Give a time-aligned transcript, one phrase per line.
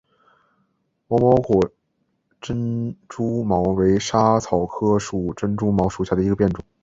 [1.07, 1.71] 柔毛果
[2.41, 4.97] 珍珠茅为莎草科
[5.37, 6.65] 珍珠茅属下的一个变种。